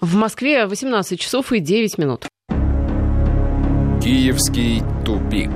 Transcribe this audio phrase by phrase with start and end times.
[0.00, 2.26] В Москве 18 часов и 9 минут.
[4.00, 5.50] Киевский тупик.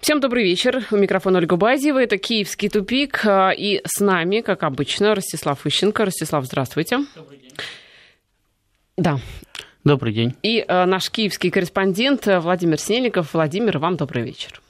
[0.00, 0.84] Всем добрый вечер.
[0.90, 2.02] У микрофона Ольга Базева.
[2.02, 3.24] Это «Киевский тупик».
[3.24, 6.04] А, и с нами, как обычно, Ростислав Ищенко.
[6.04, 6.98] Ростислав, здравствуйте.
[7.14, 7.52] Добрый день.
[8.96, 9.20] Да.
[9.84, 10.34] Добрый день.
[10.42, 13.34] И э, наш киевский корреспондент Владимир Снельников.
[13.34, 14.60] Владимир, вам добрый вечер.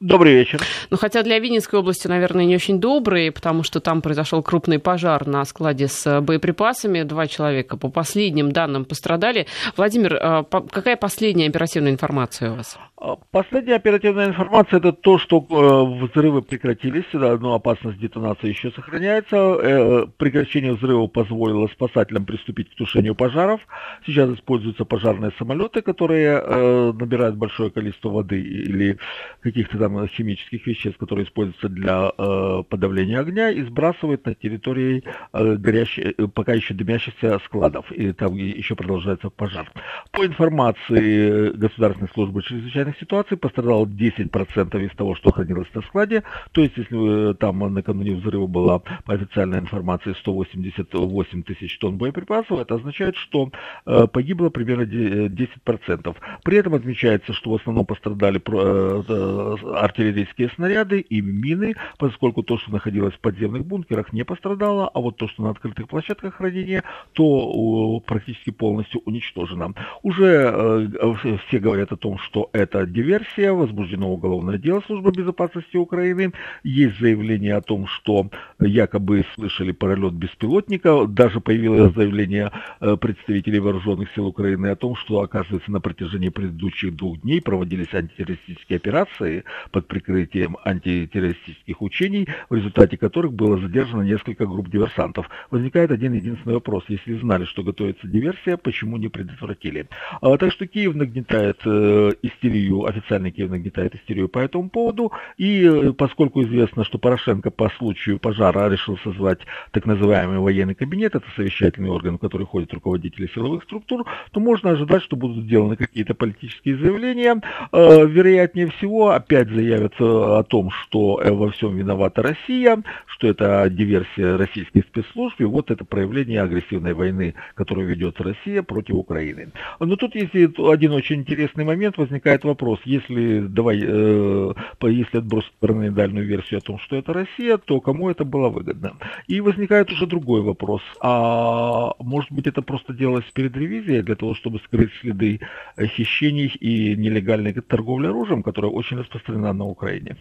[0.00, 0.60] Добрый вечер.
[0.90, 5.26] Ну, хотя для Винницкой области, наверное, не очень добрый, потому что там произошел крупный пожар
[5.26, 7.02] на складе с боеприпасами.
[7.02, 9.46] Два человека, по последним данным, пострадали.
[9.74, 12.78] Владимир, а, какая последняя оперативная информация у вас?
[12.98, 19.36] А, последняя оперативная информация это то, что э, взрывы прекратились, но опасность детонации еще сохраняется.
[19.36, 23.60] Э, прекращение взрыва позволило спасателям приступить к тушению пожаров.
[24.04, 28.98] Сейчас используются пожарные самолеты, которые э, набирают большое количество воды или
[29.40, 35.54] каких-то там химических веществ, которые используются для э, подавления огня, и сбрасывают на территории э,
[35.56, 39.70] горящие, э, пока еще дымящихся складов, и там еще продолжается пожар.
[40.10, 46.60] По информации Государственной службы чрезвычайных ситуаций, пострадало 10% из того, что хранилось на складе, то
[46.60, 52.74] есть если э, там накануне взрыва была по официальной информации 188 тысяч тонн боеприпасов, это
[52.74, 53.50] означает, что
[53.86, 56.16] э, погибло примерно 10%.
[56.42, 62.72] При этом отмечается, что в основном пострадали э, артиллерийские снаряды и мины, поскольку то, что
[62.72, 66.82] находилось в подземных бункерах, не пострадало, а вот то, что на открытых площадках хранения,
[67.12, 69.74] то практически полностью уничтожено.
[70.02, 76.32] Уже э, все говорят о том, что это диверсия, возбуждено уголовное дело Службы безопасности Украины.
[76.62, 81.06] Есть заявление о том, что якобы слышали пролет беспилотника.
[81.06, 86.94] Даже появилось заявление э, представителей вооруженных сил Украины о том, что, оказывается, на протяжении предыдущих
[86.94, 94.46] двух дней проводились антитеррористические операции под прикрытием антитеррористических учений, в результате которых было задержано несколько
[94.46, 95.28] групп диверсантов.
[95.50, 96.84] Возникает один единственный вопрос.
[96.88, 99.88] Если знали, что готовится диверсия, почему не предотвратили?
[100.20, 105.12] А, так что Киев нагнетает э, истерию, официальный Киев нагнетает истерию по этому поводу.
[105.36, 111.14] И э, поскольку известно, что Порошенко по случаю пожара решил созвать так называемый военный кабинет,
[111.14, 115.76] это совещательный орган, в который ходят руководители силовых структур, то можно ожидать, что будут сделаны
[115.76, 117.40] какие-то политические заявления.
[117.72, 123.68] Э, вероятнее всего, опять заявятся о том, что э, во всем виновата Россия, что это
[123.70, 129.52] диверсия российских спецслужб, и вот это проявление агрессивной войны, которую ведет Россия против Украины.
[129.80, 136.26] Но тут есть один очень интересный момент, возникает вопрос, если, давай, э, если отбросить параноидальную
[136.26, 138.92] версию о том, что это Россия, то кому это было выгодно?
[139.26, 144.34] И возникает уже другой вопрос, а может быть это просто делалось перед ревизией для того,
[144.34, 145.40] чтобы скрыть следы
[145.80, 150.16] хищений и нелегальной торговли оружием, которая очень распространена распространена на Украине.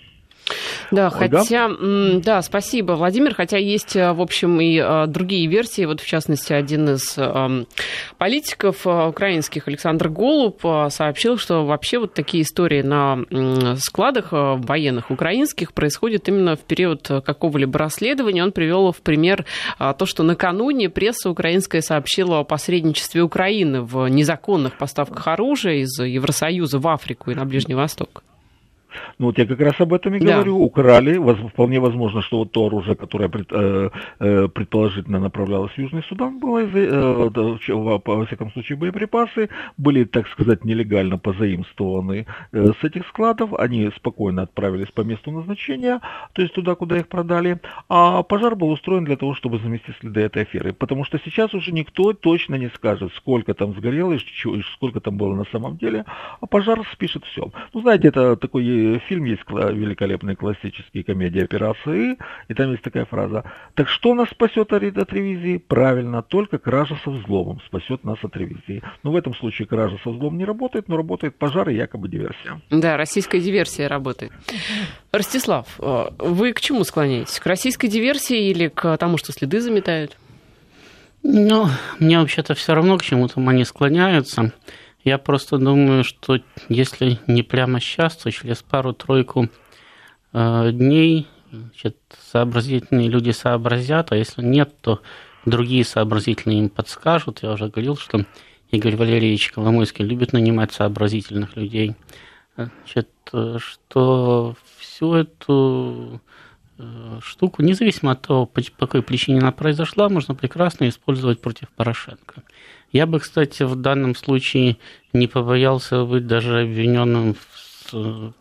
[0.91, 1.39] Да, Ольга?
[1.39, 1.71] хотя,
[2.19, 6.53] да, спасибо, Владимир, хотя есть, э, в общем, и э, другие версии, вот, в частности,
[6.53, 7.65] один из эм,
[8.19, 13.17] политиков э, украинских, Александр Голуб, сообщил, что вообще вот такие истории на
[13.77, 18.43] складах военных украинских происходят именно в период какого-либо расследования.
[18.43, 19.45] Он привел в пример
[19.79, 26.77] то, что накануне пресса украинская сообщила о посредничестве Украины в незаконных поставках оружия из Евросоюза
[26.77, 28.23] в Африку и на Ближний Восток.
[29.19, 30.35] Ну вот я как раз об этом и да.
[30.35, 30.57] говорю.
[30.57, 33.89] Украли, воз, вполне возможно, что вот то оружие, которое пред, э,
[34.19, 37.29] э, предположительно направлялось в Южный Судан, было, э,
[37.69, 43.53] во, во всяком случае, боеприпасы были, так сказать, нелегально позаимствованы э, с этих складов.
[43.57, 46.01] Они спокойно отправились по месту назначения,
[46.33, 47.59] то есть туда, куда их продали.
[47.89, 50.73] А пожар был устроен для того, чтобы замести следы этой аферы.
[50.73, 54.19] Потому что сейчас уже никто точно не скажет, сколько там сгорело и
[54.75, 56.05] сколько там было на самом деле.
[56.41, 57.51] А пожар спишет все.
[57.73, 58.63] Ну, знаете, это такой
[59.07, 63.43] фильм есть великолепный классический комедия операции, и там есть такая фраза.
[63.73, 65.57] Так что нас спасет от ревизии?
[65.57, 68.81] Правильно, только кража со взломом спасет нас от ревизии.
[69.03, 72.61] Но в этом случае кража со взломом не работает, но работает пожар и якобы диверсия.
[72.69, 74.31] Да, российская диверсия работает.
[75.11, 77.39] Ростислав, э, вы к чему склоняетесь?
[77.39, 80.17] К российской диверсии или к тому, что следы заметают?
[81.27, 81.67] Ну,
[81.99, 84.51] мне вообще-то все равно к чему-то они склоняются.
[85.05, 89.49] Я просто думаю, что если не прямо сейчас, то через пару-тройку
[90.33, 91.97] э, дней значит,
[92.31, 95.01] сообразительные люди сообразят, а если нет, то
[95.45, 97.43] другие сообразительные им подскажут.
[97.43, 98.25] Я уже говорил, что
[98.71, 101.93] Игорь Валерьевич Коломойский любит нанимать сообразительных людей.
[102.55, 103.09] Значит,
[103.59, 106.19] что всю эту
[106.79, 112.41] э, штуку, независимо от того, по какой причине она произошла, можно прекрасно использовать против Порошенко.
[112.95, 114.77] Я бы, кстати, в данном случае
[115.11, 117.89] не побоялся быть даже обвиненным в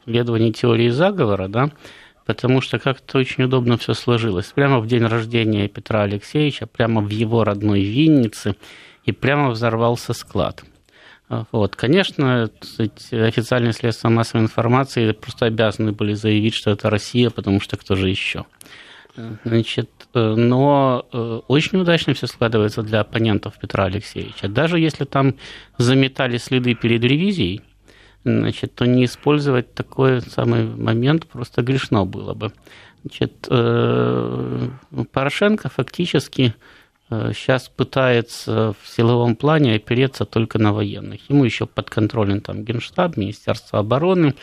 [0.04, 1.72] следовании теории заговора, да,
[2.24, 4.52] потому что как-то очень удобно все сложилось.
[4.54, 8.54] Прямо в день рождения Петра Алексеевича, прямо в его родной Виннице,
[9.04, 10.62] и прямо взорвался склад.
[11.50, 11.74] Вот.
[11.74, 12.48] Конечно,
[13.10, 18.08] официальные средства массовой информации просто обязаны были заявить, что это Россия, потому что кто же
[18.08, 18.44] еще.
[19.16, 24.48] Значит, э, но э, очень удачно все складывается для оппонентов Петра Алексеевича.
[24.48, 25.36] Даже если там
[25.78, 27.62] заметали следы перед ревизией,
[28.24, 32.52] значит, то не использовать такой самый момент просто грешно было бы.
[33.02, 34.68] Значит, э,
[35.12, 36.54] Порошенко фактически
[37.10, 41.28] сейчас пытается в силовом плане опереться только на военных.
[41.28, 44.34] Ему еще подконтролен там Генштаб, Министерство обороны,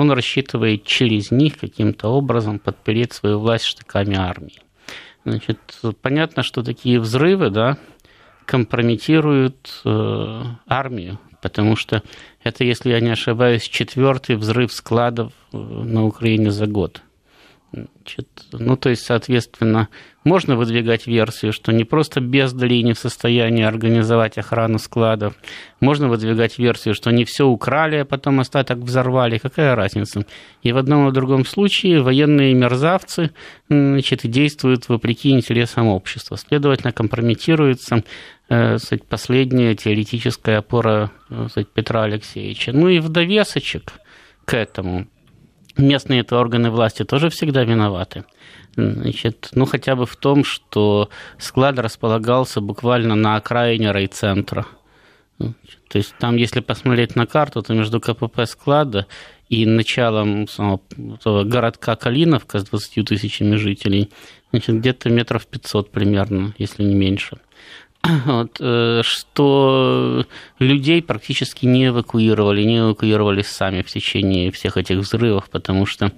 [0.00, 4.62] он рассчитывает через них каким-то образом подпереть свою власть штыками армии.
[5.24, 5.58] Значит,
[6.00, 7.76] понятно, что такие взрывы да,
[8.46, 12.02] компрометируют э, армию, потому что
[12.42, 17.02] это, если я не ошибаюсь, четвертый взрыв складов э, на Украине за год.
[17.72, 19.88] Значит, ну, то есть, соответственно,
[20.24, 25.34] можно выдвигать версию, что не просто бездали не в состоянии организовать охрану складов,
[25.78, 29.38] можно выдвигать версию, что они все украли, а потом остаток взорвали.
[29.38, 30.26] Какая разница?
[30.64, 33.30] И в одном и в другом случае военные мерзавцы
[33.68, 36.36] значит, действуют вопреки интересам общества.
[36.36, 38.02] Следовательно, компрометируется
[38.48, 42.72] э, сказать, последняя теоретическая опора э, сказать, Петра Алексеевича.
[42.72, 43.92] Ну и в довесочек
[44.44, 45.06] к этому–
[45.80, 48.24] местные это органы власти тоже всегда виноваты.
[48.76, 54.66] Значит, ну, хотя бы в том, что склад располагался буквально на окраине райцентра.
[55.38, 59.06] То есть там, если посмотреть на карту, то между КПП склада
[59.48, 60.80] и началом самого
[61.44, 64.10] городка Калиновка с 20 тысячами жителей,
[64.50, 67.38] значит, где-то метров 500 примерно, если не меньше.
[68.24, 70.24] вот, э, что
[70.58, 76.10] людей практически не эвакуировали, не эвакуировали сами в течение всех этих взрывов, потому что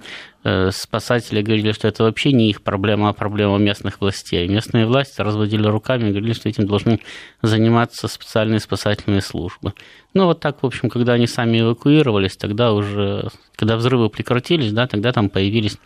[0.45, 4.47] э, спасатели говорили, что это вообще не их проблема, а проблема местных властей.
[4.47, 7.01] Местные власти разводили руками и говорили, что этим должны
[7.41, 9.73] заниматься специальные спасательные службы.
[10.13, 14.87] Ну, вот так, в общем, когда они сами эвакуировались, тогда уже, когда взрывы прекратились, да,
[14.87, 15.77] тогда там появились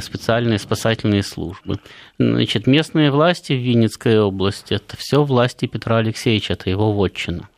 [0.00, 1.76] специальные спасательные службы.
[2.18, 7.48] Значит, местные власти в Винницкой области– это все власти Петра Алексеевича, это его вотчина.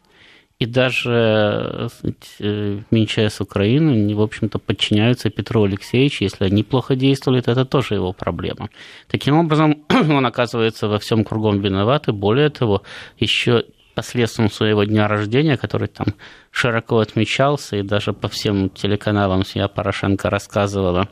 [0.62, 1.90] И даже
[2.38, 6.22] э, МИЧС Украины, в общем-то, подчиняются Петру Алексеевичу.
[6.22, 8.70] Если они плохо действовали, то это тоже его проблема.
[9.08, 12.06] Таким образом, он оказывается во всем кругом виноват.
[12.06, 12.82] И более того,
[13.18, 16.08] еще посредством своего дня рождения, который там
[16.50, 21.08] широко отмечался, и даже по всем телеканалам я Порошенко рассказывала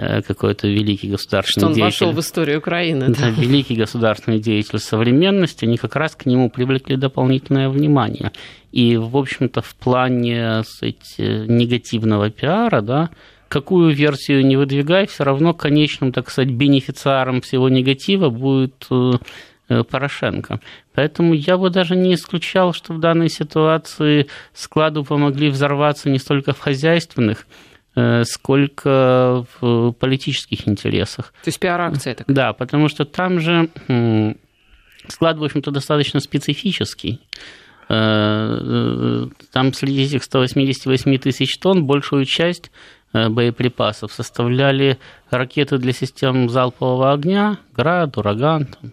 [0.00, 1.86] Э, какой-то великий государственный Что он деятель.
[1.86, 3.08] вошел в историю Украины.
[3.08, 8.30] Да, да, великий государственный деятель современности, они как раз к нему привлекли дополнительное внимание.
[8.70, 13.10] И, в общем-то, в плане сказать, негативного пиара, да,
[13.48, 19.14] какую версию не выдвигай, все равно конечным, так сказать, бенефициаром всего негатива будет э,
[19.68, 20.60] Порошенко.
[20.94, 26.52] Поэтому я бы даже не исключал, что в данной ситуации складу помогли взорваться не столько
[26.52, 27.46] в хозяйственных,
[27.98, 31.32] Э, сколько в политических интересах.
[31.42, 32.32] То есть пиар-акция такая?
[32.32, 33.68] Да, потому что там же
[35.08, 37.20] склад, в общем-то, достаточно специфический.
[37.88, 42.70] Э, там среди этих 188 тысяч тонн большую часть
[43.12, 44.98] э, боеприпасов составляли
[45.30, 48.92] ракеты для систем залпового огня, «Град», «Ураган», там,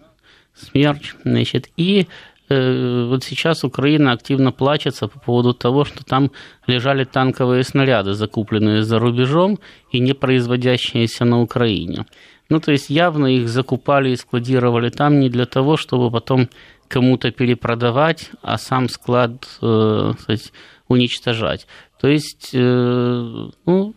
[0.56, 2.06] «Смерч», значит, и
[2.48, 6.30] Э, вот сейчас Украина активно плачется по поводу того, что там
[6.66, 9.58] лежали танковые снаряды, закупленные за рубежом
[9.90, 12.06] и не производящиеся на Украине.
[12.48, 16.48] Ну, то есть явно их закупали и складировали там не для того, чтобы потом
[16.86, 20.52] кому-то перепродавать, а сам склад э, сказать,
[20.86, 21.66] уничтожать.
[22.00, 23.94] То есть, э, ну,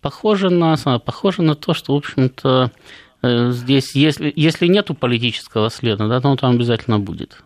[0.00, 2.70] похоже на, похоже на то, что, в общем-то,
[3.22, 7.36] здесь, если, если нету политического следа, да, то он там обязательно будет.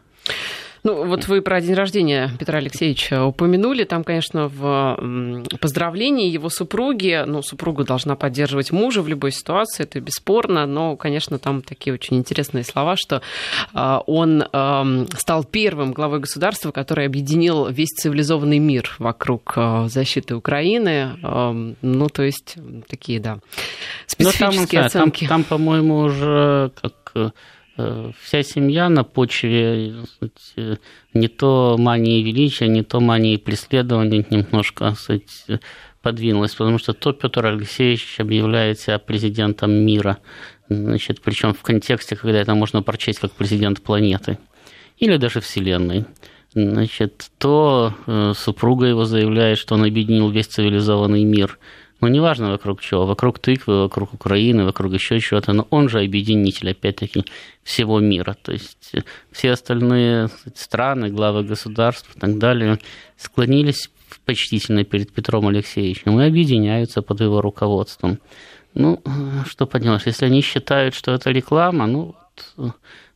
[0.84, 3.84] Ну, вот вы про день рождения Петра Алексеевича упомянули.
[3.84, 4.98] Там, конечно, в
[5.58, 11.38] поздравлении его супруги, ну, супруга должна поддерживать мужа в любой ситуации, это бесспорно, но, конечно,
[11.38, 13.22] там такие очень интересные слова, что
[13.72, 14.44] а, он
[15.16, 21.16] стал первым главой государства, который объединил весь цивилизованный мир вокруг а, защиты Украины.
[21.80, 22.56] Ну, то есть,
[22.88, 23.38] такие, да,
[24.06, 25.26] специфические ну, там, оценки.
[25.26, 27.30] Там, там по-моему, уже как Э,
[27.76, 30.78] вся семья на почве сказать,
[31.12, 35.46] не то мании величия, не то мании преследования немножко сказать,
[36.02, 40.18] подвинулась, потому что то Петр Алексеевич объявляет себя президентом мира,
[40.68, 44.38] значит, причем в контексте, когда это можно прочесть как президент планеты
[44.98, 46.04] или даже Вселенной.
[46.56, 51.58] Значит, то э, супруга его заявляет, что он объединил весь цивилизованный мир–
[52.04, 56.70] ну, неважно вокруг чего, вокруг тыквы, вокруг Украины, вокруг еще чего-то, но он же объединитель,
[56.70, 57.24] опять-таки,
[57.62, 58.36] всего мира.
[58.42, 58.92] То есть
[59.32, 62.78] все остальные страны, главы государств и так далее
[63.16, 63.90] склонились
[64.26, 68.18] почтительно перед Петром Алексеевичем и объединяются под его руководством.
[68.74, 69.00] Ну,
[69.46, 72.14] что поделаешь, если они считают, что это реклама, ну,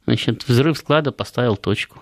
[0.06, 2.00] значит, взрыв склада поставил точку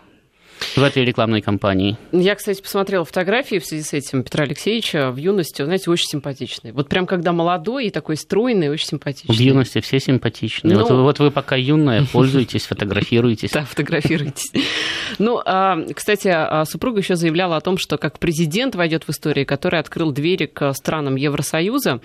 [0.76, 1.96] в этой рекламной кампании.
[2.12, 5.62] Я, кстати, посмотрела фотографии в связи с этим Петра Алексеевича в юности.
[5.64, 6.72] знаете, очень симпатичный.
[6.72, 9.34] Вот прям когда молодой и такой стройный, очень симпатичный.
[9.34, 10.76] В юности все симпатичные.
[10.76, 10.82] Ну...
[10.82, 13.50] Вот, вот вы пока юная, пользуетесь, фотографируетесь.
[13.50, 14.52] Да, фотографируетесь.
[15.18, 19.46] Ну, а, кстати, а, супруга еще заявляла о том, что как президент войдет в историю,
[19.46, 22.00] который открыл двери к странам Евросоюза.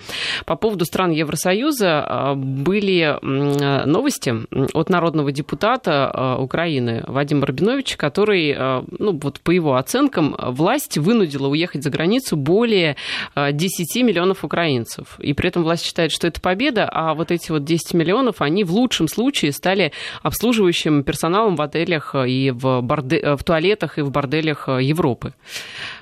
[0.45, 4.33] По поводу стран Евросоюза а, были новости
[4.73, 10.97] от народного депутата Украины Вадима Рабиновича, который который, э, ну, вот по его оценкам, власть
[10.97, 12.95] вынудила уехать за границу более
[13.35, 15.19] 10 э, миллионов украинцев.
[15.19, 18.63] И при этом власть считает, что это победа, а вот эти вот 10 миллионов, они
[18.63, 19.91] в лучшем случае стали
[20.23, 23.17] обслуживающим персоналом в отелях и в, борде...
[23.17, 25.33] Э, в туалетах и в борделях Европы.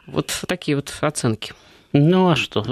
[0.07, 1.53] Вот такие вот оценки.
[1.93, 2.63] Ну а что?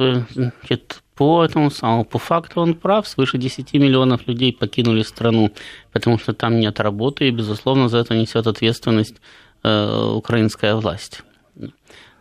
[1.15, 5.51] По этому самому, по факту он прав, свыше 10 миллионов людей покинули страну,
[5.91, 11.23] потому что там нет работы, и, безусловно, за это несет ответственность Э, украинская власть.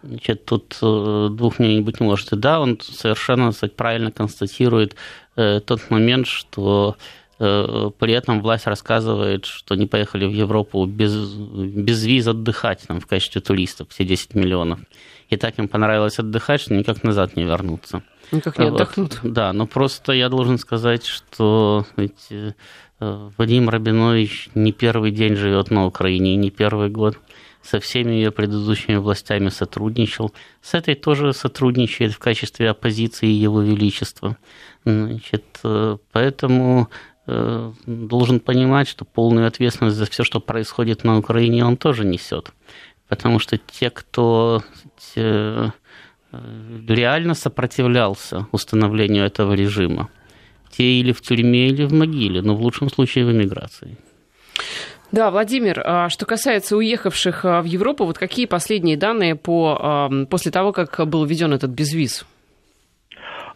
[0.02, 2.32] Значит, тут э, двух мнений быть не может.
[2.32, 4.94] И да, он совершенно правильно констатирует
[5.36, 6.96] э, тот момент, что
[7.38, 13.06] при этом власть рассказывает, что они поехали в Европу без, без виз отдыхать там, в
[13.06, 14.80] качестве туристов, все 10 миллионов.
[15.28, 18.02] И так им понравилось отдыхать, что никак назад не вернуться.
[18.32, 19.20] Никак не отдохнут.
[19.22, 19.32] Вот.
[19.32, 22.54] Да, но просто я должен сказать, что ведь,
[22.98, 27.18] Вадим Рабинович не первый день живет на Украине, и не первый год
[27.66, 30.32] со всеми ее предыдущими властями сотрудничал.
[30.62, 34.36] С этой тоже сотрудничает в качестве оппозиции Его Величества.
[34.84, 36.88] Значит, э, поэтому
[37.26, 42.52] э, должен понимать, что полную ответственность за все, что происходит на Украине, он тоже несет.
[43.08, 44.62] Потому что те, кто
[44.96, 45.70] те, э,
[46.88, 50.08] реально сопротивлялся установлению этого режима,
[50.76, 53.97] те или в тюрьме, или в могиле, но в лучшем случае в эмиграции.
[55.12, 60.50] Да, Владимир, а что касается уехавших а, в Европу, вот какие последние данные по, после
[60.50, 62.26] того, как был введен этот безвиз?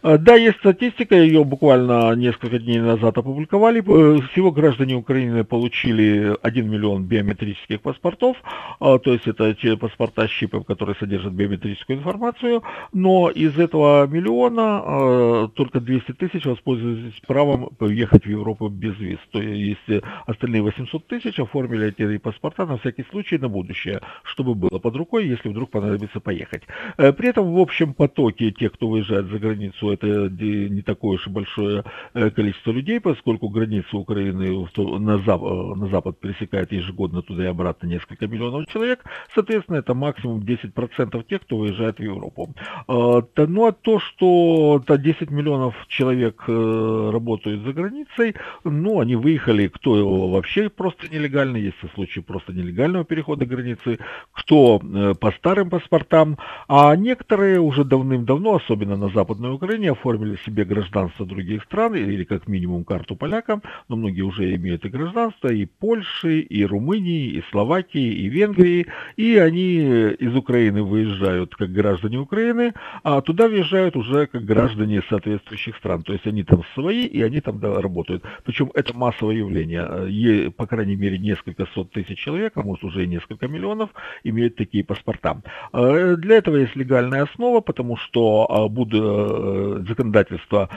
[0.03, 3.79] Э, да, есть статистика, ее буквально несколько дней назад опубликовали.
[3.81, 8.37] Э, всего граждане Украины получили 1 миллион биометрических паспортов,
[8.79, 14.07] э, то есть это те паспорта с чипом, которые содержат биометрическую информацию, но из этого
[14.07, 19.19] миллиона только 200 тысяч воспользовались правом ехать в Европу без виз.
[19.31, 24.79] То есть остальные 800 тысяч оформили эти паспорта на всякий случай на будущее, чтобы было
[24.79, 26.63] под рукой, если вдруг понадобится поехать.
[26.97, 31.29] При этом в общем потоке тех, кто выезжает за границу, это не такое уж и
[31.29, 31.83] большое
[32.13, 34.67] э, количество людей, поскольку границу Украины
[34.99, 40.39] на запад, на запад пересекает ежегодно туда и обратно несколько миллионов человек, соответственно, это максимум
[40.39, 42.53] 10% тех, кто выезжает в Европу.
[42.87, 49.67] А, ну а то, что 10 миллионов человек э, работают за границей, ну, они выехали,
[49.67, 53.99] кто вообще просто нелегально, есть случаи просто нелегального перехода границы,
[54.31, 60.35] кто э, по старым паспортам, а некоторые уже давным-давно, особенно на Западной Украине, они оформили
[60.45, 65.47] себе гражданство других стран, или как минимум карту полякам, но многие уже имеют и гражданство
[65.47, 68.85] и Польши, и Румынии, и Словакии, и Венгрии,
[69.17, 69.77] и они
[70.19, 72.73] из Украины выезжают как граждане Украины,
[73.03, 76.03] а туда въезжают уже как граждане соответствующих стран.
[76.03, 78.23] То есть они там свои, и они там работают.
[78.45, 80.51] Причем это массовое явление.
[80.51, 83.89] По крайней мере, несколько сот тысяч человек, а может уже и несколько миллионов,
[84.23, 85.41] имеют такие паспорта.
[85.73, 90.69] Э, для этого есть легальная основа, потому что а, буду законодательство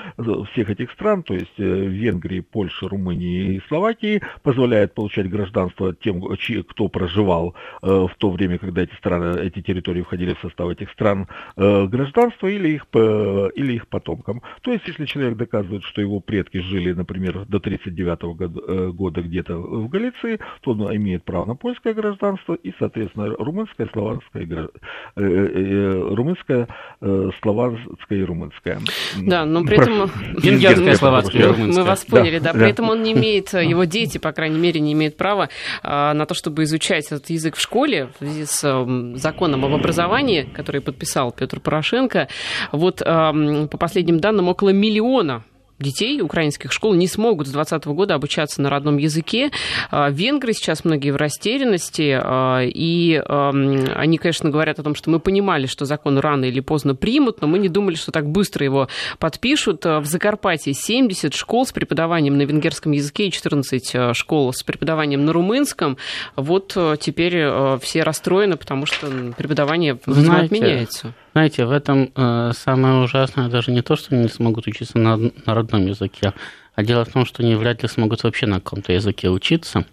[0.52, 6.22] всех этих стран, то есть э, Венгрии, Польши, Румынии и Словакии, позволяет получать гражданство тем,
[6.68, 10.90] кто проживал э, в то время, когда эти страны, эти территории входили в состав этих
[10.90, 14.42] стран, э, гражданство или их, или их потомкам.
[14.62, 19.88] То есть, если человек доказывает, что его предки жили, например, до 1939 года, где-то в
[19.88, 24.68] Галиции, то он имеет право на польское гражданство и, соответственно, румынское, славянское,
[25.16, 26.68] румынское,
[27.00, 28.78] славянское и румынское.
[29.16, 30.10] Да, но при этом...
[30.36, 32.52] Венгерская, словацкая, Мы вас поняли, да.
[32.52, 35.48] При этом он не имеет, его дети, по крайней мере, не имеют права
[35.82, 38.86] а, на то, чтобы изучать этот язык в школе в связи с
[39.16, 42.28] законом об образовании, который подписал Петр Порошенко.
[42.72, 45.44] Вот по последним данным, около миллиона
[45.78, 49.50] детей украинских школ не смогут с 2020 года обучаться на родном языке.
[49.92, 52.20] Венгры сейчас многие в растерянности,
[52.68, 57.40] и они, конечно, говорят о том, что мы понимали, что закон рано или поздно примут,
[57.40, 58.88] но мы не думали, что так быстро его
[59.18, 59.84] подпишут.
[59.84, 65.32] В Закарпатье 70 школ с преподаванием на венгерском языке и 14 школ с преподаванием на
[65.32, 65.96] румынском.
[66.36, 71.14] Вот теперь все расстроены, потому что преподавание, видимо, отменяется.
[71.34, 75.16] Знаете, в этом э, самое ужасное даже не то, что они не смогут учиться на,
[75.16, 76.32] на родном языке,
[76.76, 79.84] а дело в том, что они вряд ли смогут вообще на каком-то языке учиться,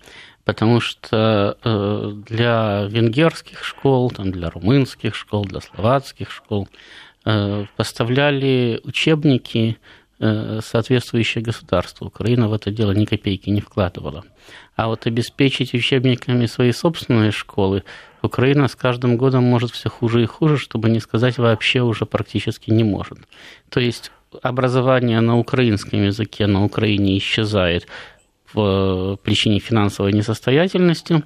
[0.45, 6.67] потому что э, для венгерских школ, там, для румынских школ, для словацких школ
[7.25, 9.79] э, поставляли учебники
[10.19, 12.05] э, соответствующее государство.
[12.05, 14.25] Украина в это дело ни копейки не вкладывала.
[14.75, 17.83] А вот обеспечить учебниками свои собственные школы
[18.21, 22.69] Украина с каждым годом может все хуже и хуже, чтобы не сказать вообще уже практически
[22.71, 23.19] не может.
[23.69, 24.11] То есть
[24.41, 27.87] образование на украинском языке на Украине исчезает
[28.53, 31.23] по причине финансовой несостоятельности,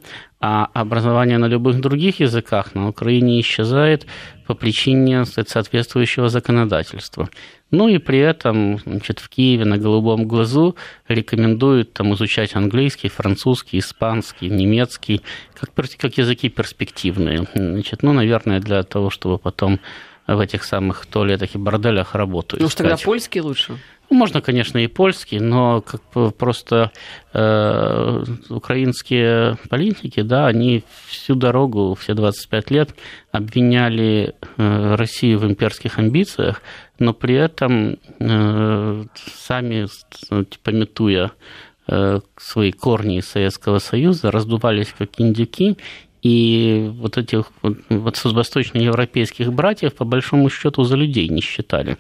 [0.47, 4.05] а образование на любых других языках на Украине исчезает
[4.45, 7.29] по причине соответствующего законодательства.
[7.71, 10.75] Ну и при этом значит, в Киеве на голубом глазу
[11.07, 15.23] рекомендуют там, изучать английский, французский, испанский, немецкий,
[15.59, 17.47] как, как языки перспективные.
[17.55, 19.79] Значит, ну, наверное, для того, чтобы потом
[20.27, 23.77] в этих самых туалетах и борделях работу Ну, тогда польский лучше?
[24.09, 26.01] Ну, можно, конечно, и польский, но как
[26.35, 26.91] просто
[27.33, 32.95] э, украинские политики, да, они всю дорогу, все 25 лет
[33.31, 36.61] обвиняли э, Россию в имперских амбициях,
[36.99, 39.03] но при этом э,
[39.37, 39.87] сами,
[40.63, 41.31] пометуя
[41.87, 45.77] э, свои корни из Советского Союза, раздувались как индюки
[46.25, 51.97] и вот этих вот, вот восточноевропейских братьев, по большому счету, за людей не считали.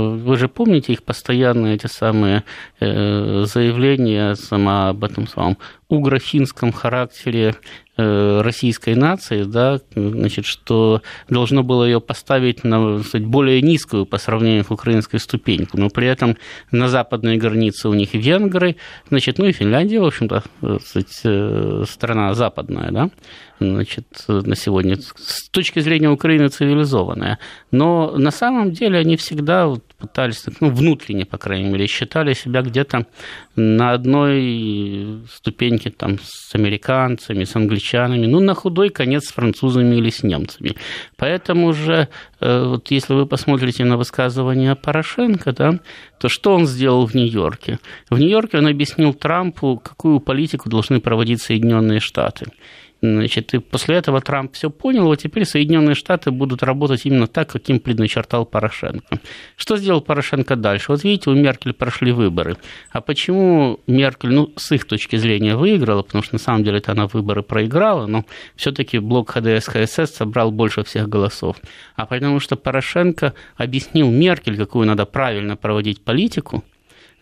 [0.00, 2.44] Вы же помните их постоянные эти самые
[2.80, 7.54] э, заявления сама об этом самом угрофинском характере
[7.96, 14.18] э, российской нации, да, значит, что должно было ее поставить на сказать, более низкую по
[14.18, 16.36] сравнению с украинской ступеньку, но при этом
[16.72, 18.76] на западной границе у них венгры,
[19.08, 20.42] значит, ну и Финляндия, в общем-то,
[20.84, 23.10] сказать, э, страна западная, да,
[23.60, 27.38] значит, на сегодня с точки зрения Украины цивилизованная.
[27.70, 33.06] Но на самом деле они всегда пытались, ну, внутренне, по крайней мере, считали себя где-то
[33.56, 40.10] на одной ступеньке там, с американцами, с англичанами, ну, на худой конец с французами или
[40.10, 40.76] с немцами.
[41.16, 42.08] Поэтому же,
[42.40, 45.80] э, вот если вы посмотрите на высказывание Порошенко, да,
[46.20, 47.78] то что он сделал в Нью-Йорке?
[48.10, 52.46] В Нью-Йорке он объяснил Трампу, какую политику должны проводить Соединенные Штаты.
[53.02, 57.50] Значит, и после этого Трамп все понял, вот теперь Соединенные Штаты будут работать именно так,
[57.50, 59.20] каким предначертал Порошенко.
[59.56, 60.86] Что сделал Порошенко дальше?
[60.88, 62.56] Вот видите, у Меркель прошли выборы.
[62.90, 66.92] А почему Меркель, ну, с их точки зрения выиграла, потому что на самом деле это
[66.92, 68.24] она выборы проиграла, но
[68.56, 71.56] все-таки блок ХДС ХСС собрал больше всех голосов.
[71.96, 76.64] А потому что Порошенко объяснил Меркель, какую надо правильно проводить политику,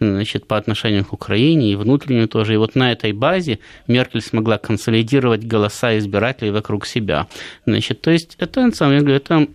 [0.01, 2.55] значит, по отношению к Украине и внутреннюю тоже.
[2.55, 7.27] И вот на этой базе Меркель смогла консолидировать голоса избирателей вокруг себя.
[7.67, 9.47] Значит, то есть это, на самом деле, это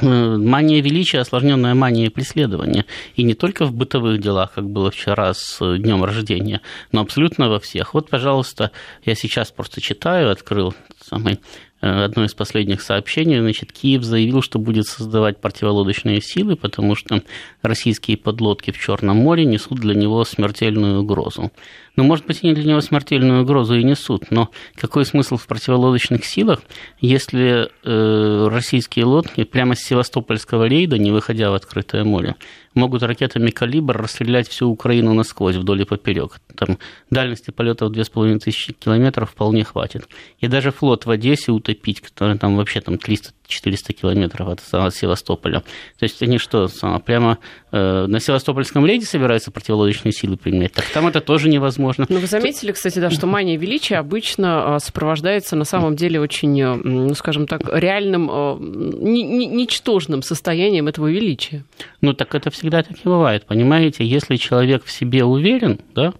[0.00, 2.84] э, мания величия, осложненная мания преследования.
[3.16, 6.60] И не только в бытовых делах, как было вчера с днем рождения,
[6.92, 7.94] но абсолютно во всех.
[7.94, 8.70] Вот, пожалуйста,
[9.04, 14.58] я сейчас просто читаю, открыл самый Э, одно из последних сообщений, значит, Киев заявил, что
[14.58, 17.22] будет создавать противолодочные силы, потому что
[17.62, 21.52] российские подлодки в Черном море несут для него смертельную угрозу.
[21.98, 26.24] Ну, может быть, они для него смертельную угрозу и несут, но какой смысл в противолодочных
[26.24, 26.62] силах,
[27.00, 32.36] если э, российские лодки прямо с Севастопольского рейда, не выходя в открытое море,
[32.74, 36.40] могут ракетами «Калибр» расстрелять всю Украину насквозь, вдоль и поперек.
[36.56, 36.78] Там
[37.10, 40.08] дальности полета в 2500 километров вполне хватит.
[40.38, 44.94] И даже флот в Одессе утопить, который там вообще там 300 400 километров от, от
[44.94, 45.60] Севастополя.
[45.98, 46.68] То есть они что,
[47.04, 47.38] прямо
[47.72, 50.72] э, на Севастопольском рейде собираются противолодочные силы применять?
[50.72, 52.04] Так там это тоже невозможно.
[52.10, 56.60] Ну, вы заметили, кстати, да, что мания величия обычно а, сопровождается на самом деле очень,
[56.60, 61.64] э, ну, скажем так, реальным, э, ничтожным состоянием этого величия.
[62.02, 64.04] Ну, так это всегда так и бывает, понимаете?
[64.04, 66.12] Если человек в себе уверен, да,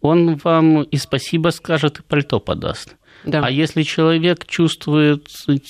[0.00, 2.96] он вам и спасибо скажет, и пальто подаст.
[3.24, 3.42] Да.
[3.44, 5.28] А если человек чувствует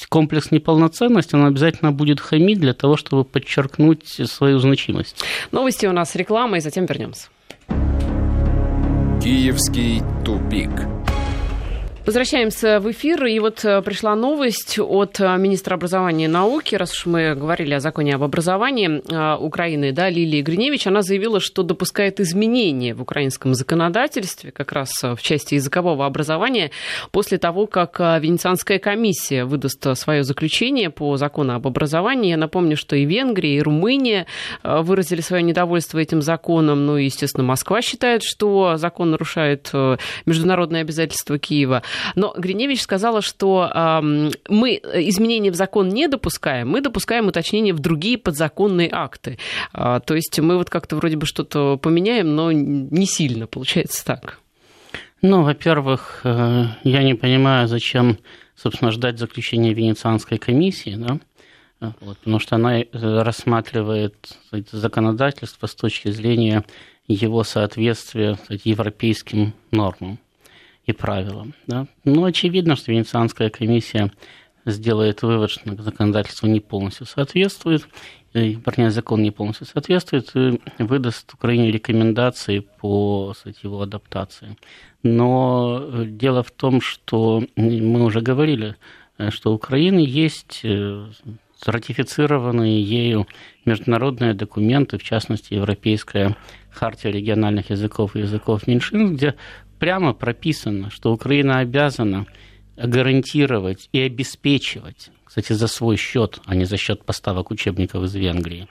[0.09, 5.25] комплекс неполноценности, он обязательно будет хамить для того, чтобы подчеркнуть свою значимость.
[5.51, 7.29] Новости у нас реклама, и затем вернемся.
[9.23, 10.71] Киевский тупик.
[12.05, 13.25] Возвращаемся в эфир.
[13.27, 17.75] И вот э, пришла новость от э, министра образования и науки, раз уж мы говорили
[17.75, 23.03] о законе об образовании э, Украины, да, Лилии Гриневич, она заявила, что допускает изменения в
[23.03, 26.73] украинском законодательстве, как раз в части языкового образования,
[27.13, 32.31] после того, как Венецианская комиссия выдаст свое заключение по закону об образовании.
[32.31, 34.27] Я напомню, что и Венгрия, и Румыния
[34.65, 36.85] выразили свое недовольство этим законом.
[36.85, 39.71] Ну и, естественно, Москва считает, что закон нарушает
[40.27, 41.83] международные обязательства Киева.
[42.15, 47.79] Но Гриневич сказала, что э, мы изменения в закон не допускаем, мы допускаем уточнения в
[47.79, 49.39] другие подзаконные акты.
[49.73, 54.39] Э, то есть мы вот как-то вроде бы что-то поменяем, но не сильно, получается так.
[55.23, 58.19] Ну, во-первых, э, я не понимаю, зачем,
[58.57, 61.19] собственно, ждать заключения Венецианской комиссии, да?
[62.01, 64.39] Вот, потому что она э, рассматривает
[64.71, 66.65] законодательство с точки зрения
[67.09, 70.19] его соответствия кстати, европейским нормам
[70.85, 71.55] и правилам.
[71.67, 71.87] Да?
[72.05, 74.11] Но очевидно, что Венецианская комиссия
[74.65, 77.87] сделает вывод, что законодательство не полностью соответствует,
[78.33, 84.57] и, вернее, закон не полностью соответствует, и выдаст Украине рекомендации по кстати, его адаптации.
[85.03, 88.77] Но дело в том, что мы уже говорили,
[89.31, 91.07] что у Украины есть э,
[91.67, 93.27] ратифицированные ею
[93.65, 96.37] международные документы, в частности, Европейская
[96.71, 99.35] хартия региональных языков и языков меньшин, где
[99.83, 102.27] прямо прописано, что Украина обязана
[102.77, 108.69] гарантировать и обеспечивать, кстати, за свой счет, а не за счет поставок учебников из Венгрии,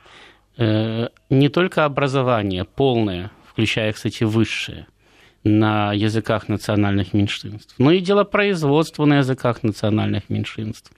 [0.58, 4.88] э, не только образование полное, включая, кстати, высшее,
[5.44, 10.94] на языках национальных меньшинств, но и делопроизводство на языках национальных меньшинств,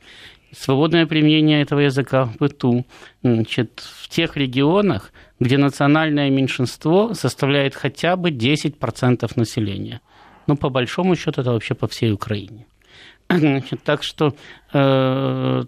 [0.51, 2.85] свободное применение этого языка в быту.
[3.23, 10.01] Значит, в тех регионах, где национальное меньшинство составляет хотя бы 10% населения.
[10.47, 12.65] Ну, по большому счету, это вообще по всей Украине.
[13.29, 14.35] Значит, так что
[14.73, 15.63] э,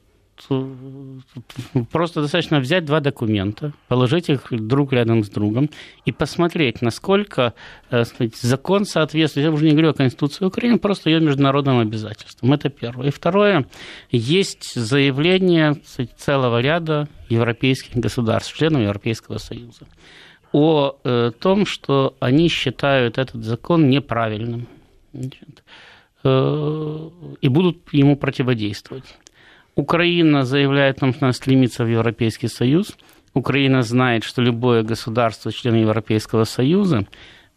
[1.92, 5.70] просто достаточно взять два документа, положить их друг рядом с другом
[6.06, 7.54] и посмотреть, насколько
[7.90, 12.54] э, сказать, закон соответствует, я уже не говорю о Конституции Украины, просто ее международным обязательствам.
[12.54, 13.08] Это первое.
[13.08, 13.66] И второе,
[14.12, 19.88] есть заявление сказать, целого ряда европейских государств, членов Европейского Союза,
[20.52, 24.68] о э, том, что они считают этот закон неправильным
[26.24, 27.10] э,
[27.42, 29.06] и будут ему противодействовать.
[29.76, 32.98] Украина заявляет нам, что она стремится в Европейский Союз.
[33.34, 37.06] Украина знает, что любое государство, член Европейского Союза,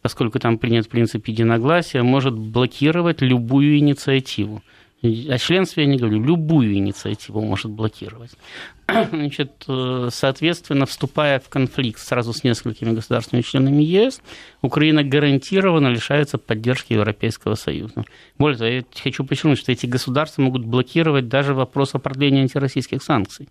[0.02, 4.62] поскольку там принят принцип единогласия, может блокировать любую инициативу.
[5.00, 8.32] О членстве я не говорю, любую инициативу может блокировать.
[9.10, 14.20] Значит, э, соответственно, вступая в конфликт сразу с несколькими государственными членами ЕС,
[14.60, 18.04] Украина гарантированно лишается поддержки Европейского Союза.
[18.38, 23.00] Более того, я хочу подчеркнуть, что эти государства могут блокировать даже вопрос о продлении антироссийских
[23.00, 23.48] санкций.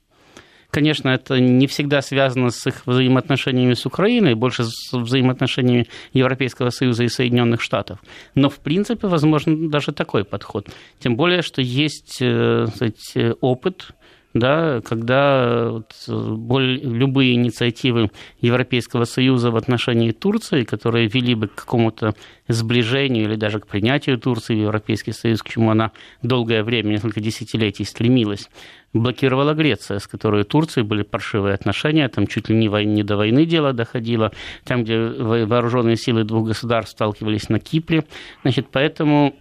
[0.69, 7.03] Конечно, это не всегда связано с их взаимоотношениями с Украиной, больше с взаимоотношениями Европейского Союза
[7.03, 7.99] и Соединенных Штатов.
[8.35, 10.67] Но, в принципе, возможно даже такой подход.
[10.99, 13.93] Тем более, что есть э, сказать, опыт
[14.33, 21.55] да, когда вот, более, любые инициативы Европейского Союза в отношении Турции, которые вели бы к
[21.55, 22.13] какому-то
[22.47, 27.19] сближению или даже к принятию Турции в Европейский Союз, к чему она долгое время, несколько
[27.19, 28.49] десятилетий стремилась,
[28.93, 33.17] блокировала Греция, с которой Турции были паршивые отношения, там чуть ли не, войны, не до
[33.17, 34.31] войны дело доходило,
[34.65, 38.05] там, где вооруженные силы двух государств сталкивались на Кипре.
[38.43, 39.35] Значит, поэтому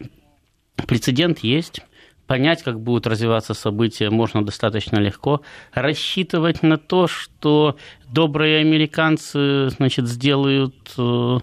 [0.87, 1.81] прецедент есть
[2.27, 5.43] понять, как будут развиваться события, можно достаточно легко.
[5.73, 7.77] Рассчитывать на то, что
[8.09, 11.39] добрые американцы значит, сделают э,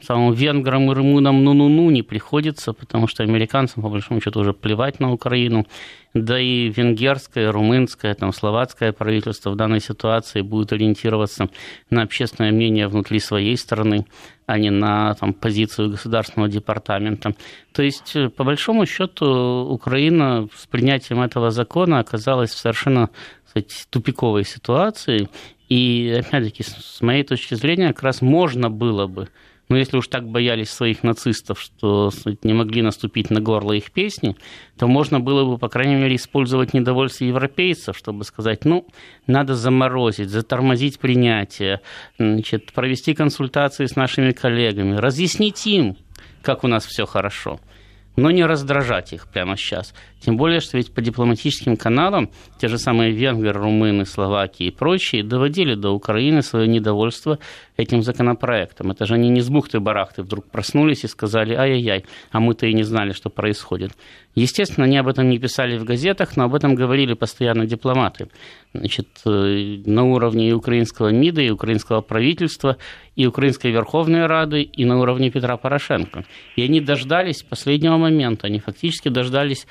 [0.00, 4.98] самым венграм и румынам ну-ну-ну не приходится, потому что американцам, по большому счету, уже плевать
[4.98, 5.66] на Украину.
[6.14, 11.48] Да и венгерское, румынское, там, словацкое правительство в данной ситуации будет ориентироваться
[11.90, 14.04] на общественное мнение внутри своей страны,
[14.46, 17.34] а не на там, позицию государственного департамента.
[17.72, 23.08] То есть, э, по большому счету, Украина с принятием этого закона оказалась в совершенно
[23.46, 25.28] кстати, тупиковой ситуации.
[25.68, 29.28] И, опять-таки, с моей точки зрения, как раз можно было бы
[29.68, 32.10] но если уж так боялись своих нацистов, что
[32.42, 34.36] не могли наступить на горло их песни,
[34.78, 38.86] то можно было бы, по крайней мере, использовать недовольство европейцев, чтобы сказать, ну,
[39.26, 41.80] надо заморозить, затормозить принятие,
[42.18, 45.96] значит, провести консультации с нашими коллегами, разъяснить им,
[46.42, 47.60] как у нас все хорошо–
[48.16, 49.94] но не раздражать их прямо сейчас.
[50.24, 55.24] Тем более, что ведь по дипломатическим каналам те же самые венгры, румыны, словаки и прочие
[55.24, 57.38] доводили до Украины свое недовольство
[57.76, 58.92] этим законопроектом.
[58.92, 62.84] Это же они не с бухты-барахты вдруг проснулись и сказали, ай-яй-яй, а мы-то и не
[62.84, 63.92] знали, что происходит.
[64.34, 68.28] Естественно, они об этом не писали в газетах, но об этом говорили постоянно дипломаты.
[68.72, 72.76] Значит, э, на уровне и украинского МИДа, и украинского правительства,
[73.14, 76.24] и Украинской Верховной Рады, и на уровне Петра Порошенко.
[76.56, 79.66] И они дождались последнего момента, они фактически дождались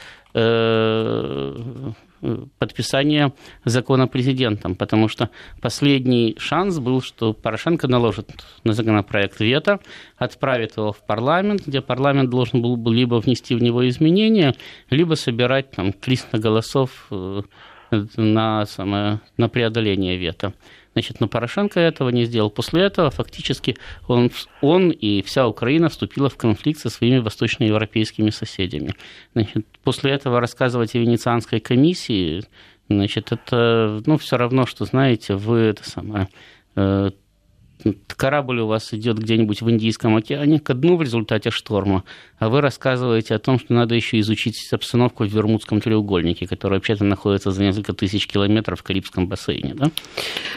[2.60, 3.34] подписания
[3.66, 5.30] закона президентом, потому что
[5.62, 8.30] последний шанс был, что Порошенко наложит
[8.64, 9.80] на законопроект вето,
[10.18, 14.56] отправит его в парламент, где парламент должен был бы либо внести в него изменения,
[14.90, 17.42] либо собирать там 300 голосов э,
[18.18, 20.54] на, самое, на преодоление вето.
[20.94, 22.50] Значит, но Порошенко этого не сделал.
[22.50, 23.78] После этого фактически
[24.08, 28.94] он, он и вся Украина вступила в конфликт со своими восточноевропейскими соседями.
[29.34, 32.44] Значит, после этого рассказывать о Венецианской комиссии,
[32.90, 36.28] значит, это ну, все равно, что, знаете, вы это самое
[36.76, 37.12] э,
[38.08, 42.04] корабль у вас идет где-нибудь в Индийском океане ко дну в результате шторма,
[42.40, 47.04] а вы рассказываете о том, что надо еще изучить обстановку в Вермудском треугольнике, который вообще-то
[47.04, 49.74] находится за несколько тысяч километров в Карибском бассейне.
[49.74, 49.92] Да?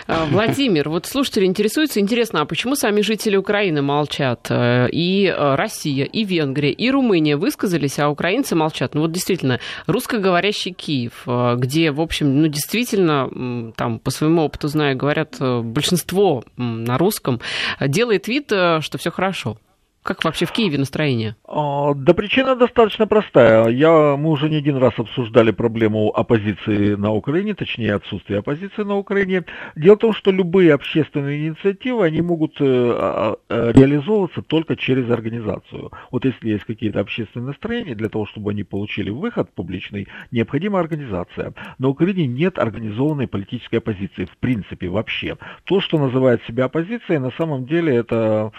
[0.07, 4.47] А, Владимир, вот слушатели интересуются, интересно, а почему сами жители Украины молчат?
[4.51, 8.95] Э, и э, Россия, и Венгрия, и Румыния высказались, а украинцы молчат.
[8.95, 14.69] Ну вот действительно, русскоговорящий Киев, э, где, в общем, ну действительно, там, по своему опыту
[14.69, 17.40] знаю, говорят большинство на русском, русском,
[17.81, 19.59] делает вид, э, что все хорошо.
[20.05, 21.35] Как вообще в Киеве настроение?
[21.49, 23.69] А, да причина достаточно простая.
[23.69, 28.99] Я, мы уже не один раз обсуждали проблему оппозиции на Украине, точнее отсутствие оппозиции на
[28.99, 29.45] Украине.
[29.77, 35.11] Дело в том, что любые общественные инициативы, они могут э, а, а, реализовываться только через
[35.11, 35.90] организацию.
[36.11, 41.55] Вот если есть какие-то общественные настроения, для того, чтобы они получили выход публичный, необходима организация.
[41.79, 45.38] На Украине нет организованной политической оппозиции, в принципе, вообще.
[45.64, 48.53] То, что называет себя оппозицией, на самом деле это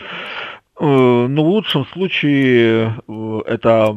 [0.77, 3.95] ну, в лучшем случае э, это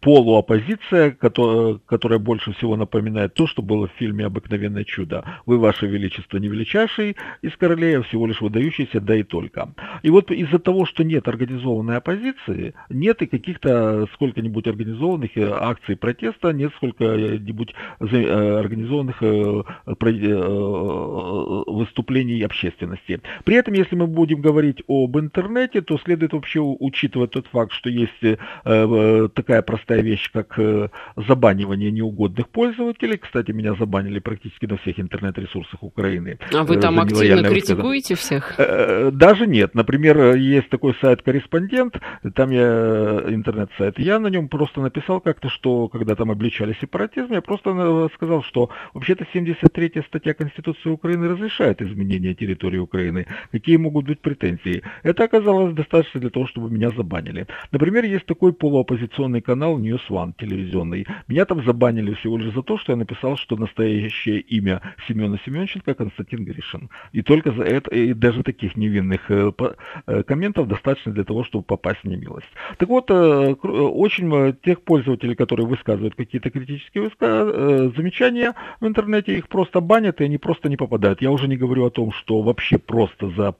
[0.00, 5.24] полуоппозиция, которая, которая больше всего напоминает то, что было в фильме «Обыкновенное чудо».
[5.44, 9.74] Вы, Ваше Величество, не величайший из королей, а всего лишь выдающийся, да и только.
[10.02, 15.96] И вот из-за того, что нет организованной оппозиции, нет и каких-то сколько-нибудь организованных э, акций
[15.96, 19.22] протеста, нет сколько-нибудь организованных
[21.76, 23.20] выступлений общественности.
[23.44, 27.90] При этом, если мы будем говорить об интернете, то следует вообще учитывать тот факт, что
[27.90, 33.18] есть э, э, такая простая вещь, как э, забанивание неугодных пользователей.
[33.18, 36.38] Кстати, меня забанили практически на всех интернет-ресурсах Украины.
[36.52, 38.54] А вы там активно критикуете всех?
[38.56, 39.74] Даже нет.
[39.74, 42.00] Например, есть такой сайт «Корреспондент»,
[42.34, 43.98] там я интернет-сайт.
[43.98, 48.70] Я на нем просто написал как-то, что когда там обличали сепаратизм, я просто сказал, что
[48.94, 53.26] вообще-то 73-я статья Конституции Украины разрешает изменение территории Украины.
[53.52, 54.82] Какие могут быть претензии?
[55.02, 57.46] Это оказалось достаточно для того, чтобы меня забанили.
[57.72, 61.06] Например, есть такой полуоппозиционный канал News One телевизионный.
[61.28, 65.94] Меня там забанили всего лишь за то, что я написал, что настоящее имя Семена Семеновиченко
[65.94, 66.90] Константин Гришин.
[67.12, 69.52] И только за это, и даже таких невинных э,
[70.06, 72.48] э, комментов достаточно для того, чтобы попасть в немилость.
[72.78, 77.10] Так вот, э, очень тех пользователей, которые высказывают какие-то критические
[77.96, 81.22] замечания в интернете, их просто банят, и они просто не попадают.
[81.22, 83.54] Я уже не говорю о том, что вообще просто за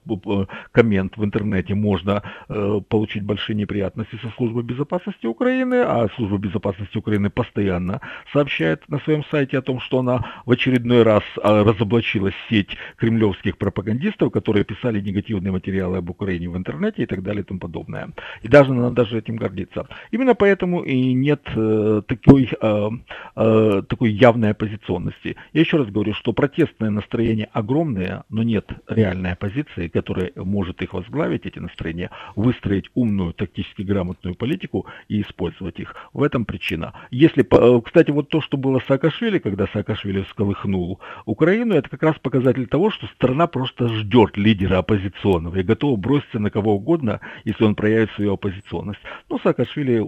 [0.71, 6.97] коммент в интернете можно э, получить большие неприятности со службой безопасности Украины, а служба безопасности
[6.97, 8.01] Украины постоянно
[8.33, 13.57] сообщает на своем сайте о том, что она в очередной раз э, разоблачила сеть кремлевских
[13.57, 18.09] пропагандистов, которые писали негативные материалы об Украине в интернете и так далее и тому подобное.
[18.43, 19.87] И даже она даже этим гордится.
[20.11, 22.89] Именно поэтому и нет э, такой, э,
[23.35, 25.35] э, такой явной оппозиционности.
[25.53, 30.93] Я еще раз говорю, что протестное настроение огромное, но нет реальной оппозиции, которая может их
[30.93, 35.95] возглавить, эти настроения, выстроить умную, тактически грамотную политику и использовать их.
[36.13, 36.93] В этом причина.
[37.11, 42.03] Если, э, кстати, вот то, что было с Саакашвили, когда Саакашвили всколыхнул Украину, это как
[42.03, 47.19] раз показатель того, что страна просто ждет лидера оппозиционного и готова броситься на кого угодно,
[47.45, 49.01] если он проявит свою оппозиционность.
[49.29, 50.05] Ну, Саакашвили...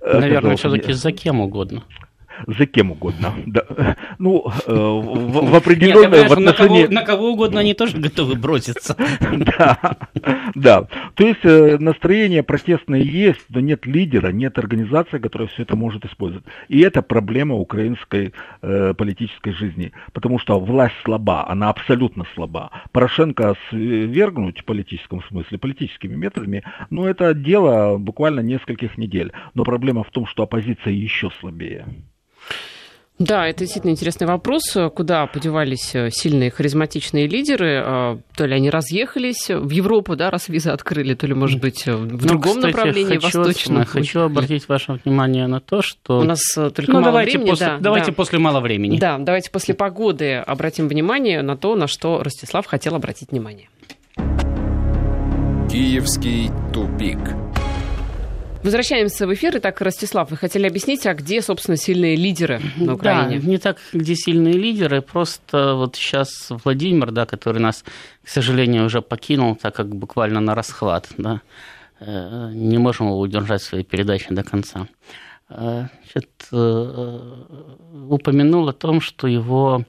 [0.00, 1.84] Э, Наверное, все-таки за кем угодно
[2.46, 3.32] за кем угодно.
[3.46, 3.96] Да.
[4.18, 6.22] Ну, э, в, в определенной...
[6.22, 6.82] Нет, в отношении...
[6.82, 8.96] на, кого, на кого угодно они тоже готовы броситься.
[9.36, 9.96] Да,
[10.54, 10.88] да.
[11.14, 16.04] То есть э, настроение протестное есть, но нет лидера, нет организации, которая все это может
[16.04, 16.44] использовать.
[16.68, 19.92] И это проблема украинской э, политической жизни.
[20.12, 22.70] Потому что власть слаба, она абсолютно слаба.
[22.92, 29.32] Порошенко свергнуть в политическом смысле, политическими методами, ну, это дело буквально нескольких недель.
[29.54, 31.86] Но проблема в том, что оппозиция еще слабее.
[33.18, 34.76] Да, это действительно интересный вопрос.
[34.94, 37.82] Куда подевались э, сильные харизматичные лидеры?
[37.82, 41.86] А, то ли они разъехались в Европу, да, раз визы открыли, то ли, может быть,
[41.86, 43.84] в ну, другом кстати, направлении, хочу, восточном.
[43.86, 46.18] Хочу обратить ваше внимание на то, что...
[46.18, 47.50] У нас э, только ну, мало давайте времени.
[47.50, 48.12] После, да, давайте да.
[48.12, 48.98] после мало времени.
[48.98, 53.70] Да, давайте после погоды обратим внимание на то, на что Ростислав хотел обратить внимание.
[55.70, 57.18] Киевский тупик.
[58.66, 59.56] Возвращаемся в эфир.
[59.58, 63.38] Итак, Ростислав, вы хотели объяснить, а где, собственно, сильные лидеры на Украине?
[63.38, 67.84] Да, не так, где сильные лидеры, просто вот сейчас Владимир, да, который нас,
[68.24, 71.42] к сожалению, уже покинул, так как буквально на расхват, да,
[72.00, 74.88] э, не можем его удержать в своей передаче до конца.
[75.48, 77.20] Э, значит, э,
[78.08, 79.84] упомянул о том, что его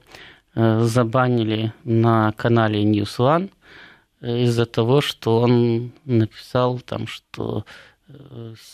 [0.54, 3.50] забанили на канале News One
[4.20, 7.64] из-за того, что он написал там, что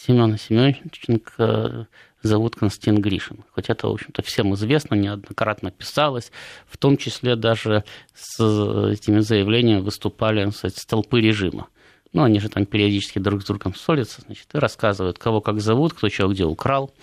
[0.05, 1.89] Семена Семеновиченко
[2.23, 3.45] зовут Константин Гришин.
[3.53, 6.31] Хоть это, в общем-то, всем известно, неоднократно писалось,
[6.67, 11.69] в том числе даже с этими заявлениями выступали кстати, с толпы режима.
[12.13, 15.95] Ну, они же там периодически друг с другом ссорятся, значит, и рассказывают, кого как зовут,
[15.95, 16.95] кто чего где украл,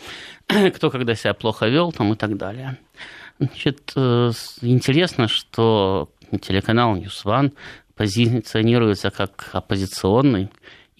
[0.47, 2.77] кто когда себя плохо вел, там и так далее.
[3.37, 6.09] Значит, э, интересно, что
[6.41, 7.51] телеканал News One
[7.95, 10.49] позиционируется как оппозиционный,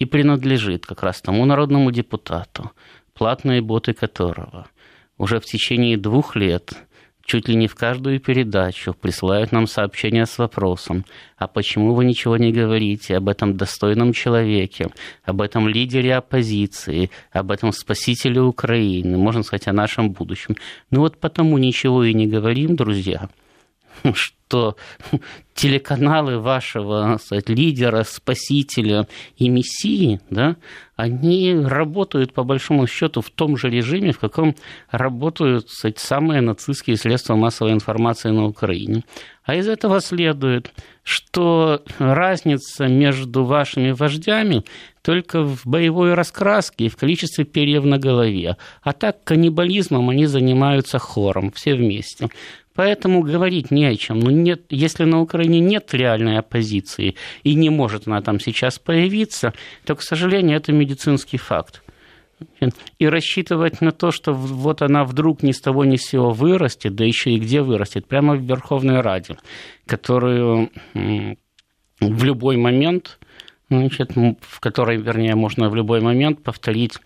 [0.02, 2.72] и принадлежит как раз тому народному депутату,
[3.14, 4.66] платные боты которого
[5.20, 6.74] уже в течение двух лет
[7.24, 11.06] чуть ли не в каждую передачу присылают нам сообщения с вопросом,
[11.38, 14.90] а почему вы ничего не говорите об этом достойном человеке,
[15.24, 20.56] об этом лидере оппозиции, об этом спасителе Украины, можно сказать, о нашем будущем.
[20.90, 23.30] Ну вот потому ничего и не говорим, друзья,
[24.14, 24.76] что
[25.54, 30.56] телеканалы вашего сказать, лидера, спасителя и мессии, да,
[30.96, 34.56] они работают по большому счету в том же режиме, в каком
[34.90, 39.04] работают сказать, самые нацистские средства массовой информации на Украине.
[39.44, 40.72] А из этого следует,
[41.04, 44.64] что разница между вашими вождями
[45.02, 48.58] только в боевой раскраске и в количестве перьев на голове.
[48.84, 52.30] А так каннибализмом они занимаются хором, все вместе.
[52.82, 54.18] Поэтому говорить не о чем.
[54.18, 59.54] Ну, нет, если на Украине нет реальной оппозиции и не может она там сейчас появиться,
[59.86, 61.84] то, к сожалению, это медицинский факт.
[62.98, 66.96] И рассчитывать на то, что вот она вдруг ни с того ни с сего вырастет,
[66.96, 69.38] да еще и где вырастет, прямо в Верховной Раде,
[69.86, 73.20] которую в любой момент,
[73.70, 76.98] значит, в которой, вернее, можно в любой момент повторить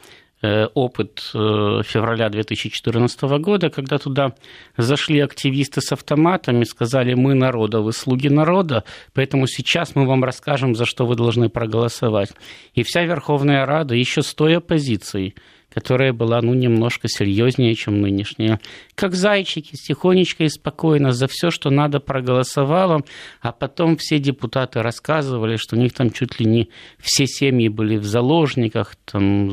[0.74, 1.38] опыт э,
[1.84, 4.34] февраля 2014 года, когда туда
[4.78, 10.76] зашли активисты с автоматами, сказали, мы народа, вы слуги народа, поэтому сейчас мы вам расскажем,
[10.76, 12.32] за что вы должны проголосовать.
[12.74, 15.36] И вся Верховная Рада еще с той оппозицией,
[15.76, 18.62] которая была ну, немножко серьезнее, чем нынешняя.
[18.96, 23.04] Как зайчики, тихонечко и спокойно за все, что надо, проголосовала,
[23.42, 27.98] а потом все депутаты рассказывали, что у них там чуть ли не все семьи были
[27.98, 29.52] в заложниках, там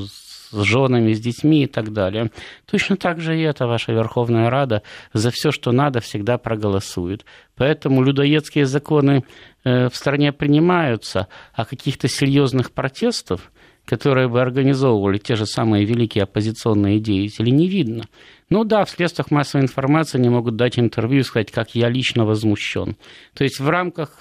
[0.53, 2.31] с женами, с детьми и так далее.
[2.71, 7.25] Точно так же и эта ваша Верховная Рада за все, что надо, всегда проголосует.
[7.57, 9.25] Поэтому людоедские законы
[9.65, 13.51] э, в стране принимаются, а каких-то серьезных протестов–
[13.85, 18.05] которые бы организовывали те же самые великие оппозиционные деятели, не видно.
[18.53, 22.27] Ну да, в средствах массовой информации они могут дать интервью и сказать, как я лично
[22.27, 22.97] возмущен.
[23.33, 24.19] То есть в рамках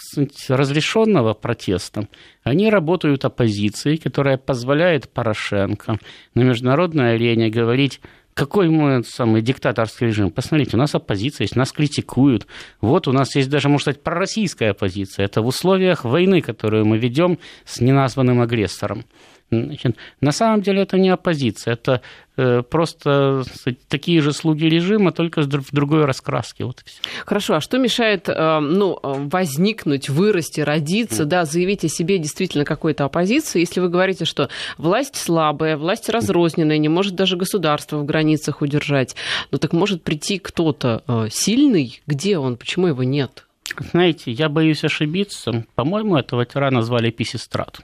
[0.47, 2.07] разрешенного протеста
[2.41, 5.97] они работают оппозицией, которая позволяет Порошенко
[6.33, 7.99] на международной арене говорить
[8.33, 10.31] какой мы самый диктаторский режим?
[10.31, 12.47] Посмотрите, у нас оппозиция есть, нас критикуют.
[12.79, 15.25] Вот у нас есть даже, можно сказать, пророссийская оппозиция.
[15.25, 19.03] Это в условиях войны, которую мы ведем с неназванным агрессором.
[19.51, 22.01] Значит, на самом деле это не оппозиция, это
[22.37, 23.43] э, просто
[23.89, 26.63] такие же слуги режима, только в другой раскраске.
[26.63, 26.85] Вот
[27.25, 31.25] Хорошо, а что мешает э, ну, возникнуть, вырасти, родиться, mm.
[31.25, 36.77] да, заявить о себе действительно какой-то оппозиции, если вы говорите, что власть слабая, власть разрозненная,
[36.77, 39.17] не может даже государство в границах удержать,
[39.51, 43.45] ну так может прийти кто-то э, сильный, где он, почему его нет?
[43.91, 45.65] Знаете, я боюсь ошибиться.
[45.75, 47.81] По-моему, этого тирана звали Писистрат.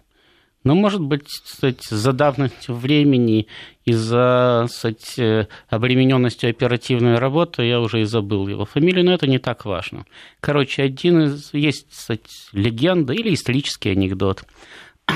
[0.63, 3.47] Но, может быть, кстати, за давностью времени
[3.85, 9.39] и за кстати, обремененностью оперативной работы я уже и забыл его фамилию, но это не
[9.39, 10.05] так важно.
[10.41, 14.43] Короче, один из есть кстати, легенда или исторический анекдот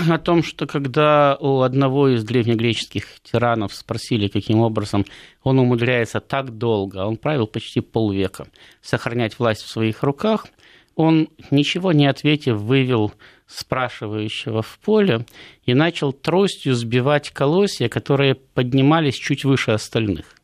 [0.09, 5.05] о том, что когда у одного из древнегреческих тиранов спросили, каким образом
[5.43, 8.47] он умудряется так долго, он правил почти полвека,
[8.81, 10.47] сохранять власть в своих руках,
[11.01, 13.11] он, ничего не ответив, вывел
[13.47, 15.25] спрашивающего в поле
[15.65, 20.35] и начал тростью сбивать колосья, которые поднимались чуть выше остальных.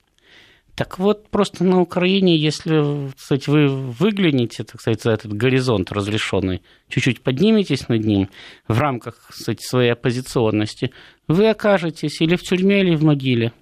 [0.75, 6.61] Так вот, просто на Украине, если кстати, вы выглянете, так сказать, за этот горизонт разрешенный,
[6.87, 8.29] чуть-чуть подниметесь над ним
[8.67, 10.91] в рамках кстати, своей оппозиционности,
[11.27, 13.53] вы окажетесь или в тюрьме, или в могиле.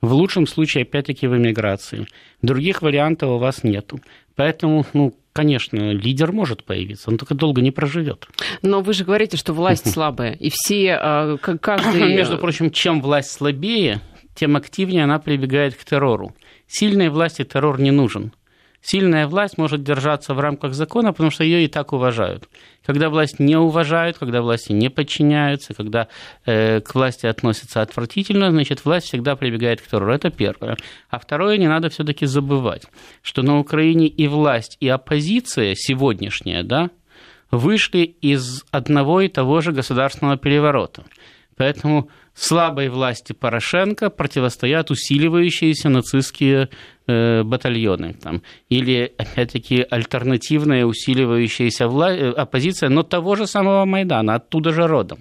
[0.00, 2.06] В лучшем случае, опять-таки, в эмиграции.
[2.40, 4.00] Других вариантов у вас нету.
[4.36, 8.26] Поэтому, ну, конечно, лидер может появиться, он только долго не проживет.
[8.62, 12.12] Но вы же говорите, что власть слабая, и все, а, каждый...
[12.16, 14.00] Между прочим, чем власть слабее,
[14.34, 16.34] тем активнее она прибегает к террору.
[16.66, 18.32] Сильной власти террор не нужен.
[18.80, 22.48] Сильная власть может держаться в рамках закона, потому что ее и так уважают.
[22.86, 26.08] Когда власть не уважают, когда власти не подчиняются, когда
[26.46, 30.14] э, к власти относятся отвратительно, значит, власть всегда прибегает к террору.
[30.14, 30.76] Это первое.
[31.10, 32.84] А второе, не надо все-таки забывать,
[33.22, 36.90] что на Украине и власть, и оппозиция сегодняшняя, да,
[37.50, 41.04] вышли из одного и того же государственного переворота.
[41.56, 42.08] Поэтому
[42.42, 46.68] слабой власти Порошенко противостоят усиливающиеся нацистские
[47.06, 48.14] э, батальоны.
[48.14, 52.12] Там, или, опять-таки, альтернативная усиливающаяся вла...
[52.12, 55.18] Э, оппозиция, но того же самого Майдана, оттуда же родом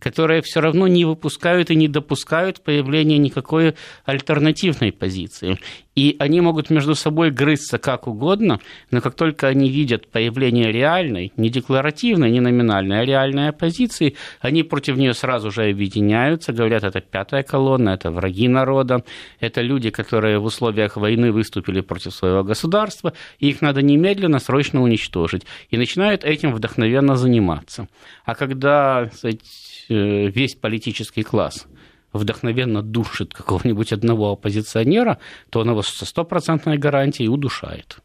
[0.00, 5.58] которые все равно не выпускают и не допускают появления никакой альтернативной позиции.
[5.94, 11.32] И они могут между собой грызться как угодно, но как только они видят появление реальной,
[11.36, 17.00] не декларативной, не номинальной, а реальной оппозиции, они против нее сразу же объединяются, говорят, это
[17.00, 19.04] пятая колонна, это враги народа,
[19.40, 24.82] это люди, которые в условиях войны выступили против своего государства, и их надо немедленно, срочно
[24.82, 25.42] уничтожить.
[25.70, 27.88] И начинают этим вдохновенно заниматься.
[28.24, 29.32] А когда э,
[29.90, 31.66] весь политический класс
[32.12, 35.18] вдохновенно душит какого-нибудь одного оппозиционера,
[35.50, 37.98] то он его со стопроцентной гарантией удушает.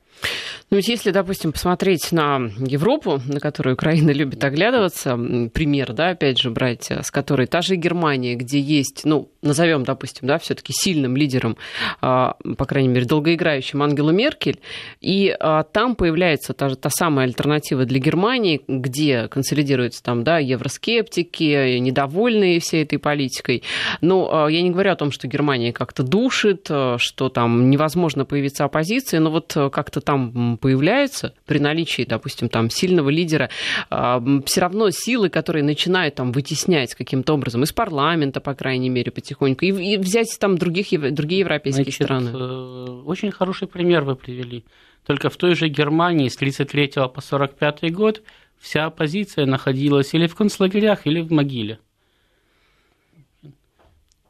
[0.71, 5.15] Ну ведь если, допустим, посмотреть на Европу, на которую Украина любит оглядываться,
[5.53, 10.27] пример, да, опять же, брать, с которой та же Германия, где есть, ну, назовем, допустим,
[10.27, 11.55] да, все-таки сильным лидером,
[12.01, 14.59] а, по крайней мере, долгоиграющим Ангелу Меркель,
[15.01, 20.39] и а, там появляется та, же, та самая альтернатива для Германии, где консолидируются там, да,
[20.39, 23.61] евроскептики, недовольные всей этой политикой.
[24.01, 26.65] Но а, я не говорю о том, что Германия как-то душит,
[26.97, 30.14] что там невозможно появиться оппозиции, но вот как-то там
[30.57, 33.49] появляется при наличии, допустим, там сильного лидера,
[33.89, 39.65] все равно силы, которые начинают там вытеснять каким-то образом из парламента, по крайней мере, потихоньку,
[39.65, 42.29] и, и взять там других, другие европейские Значит, страны.
[42.33, 44.63] Э, очень хороший пример вы привели.
[45.05, 48.23] Только в той же Германии с 33 по 45 год
[48.57, 51.79] вся оппозиция находилась или в концлагерях, или в могиле.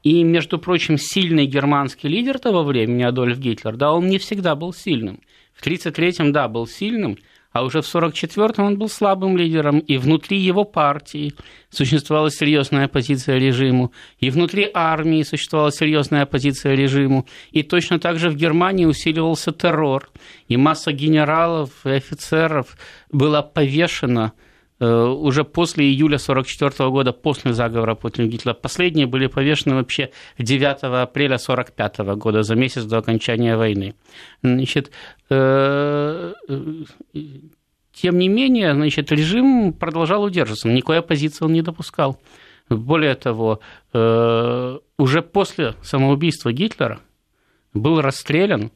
[0.03, 4.71] И, между прочим, сильный германский лидер того времени, Адольф Гитлер, да, он не всегда был
[4.71, 5.19] сильным.
[5.55, 7.17] В 1933-м, да, был сильным,
[7.51, 11.33] а уже в 1944-м он был слабым лидером, и внутри его партии
[11.69, 18.29] существовала серьезная оппозиция режиму, и внутри армии существовала серьезная оппозиция режиму, и точно так же
[18.29, 20.11] в Германии усиливался террор,
[20.49, 22.77] и масса генералов и офицеров
[23.09, 24.33] была повешена–
[24.79, 28.53] уже после июля 1944 года, после заговора против Гитлера.
[28.53, 33.95] Последние были повешены вообще 9 апреля 1945 года, за месяц до окончания войны.
[34.43, 34.91] Значит,
[35.29, 36.33] э,
[37.93, 42.19] тем не менее, значит, режим продолжал удерживаться, никакой оппозиции он не допускал.
[42.67, 43.61] Более того,
[43.93, 46.99] э, уже после самоубийства Гитлера
[47.73, 48.71] был расстрелян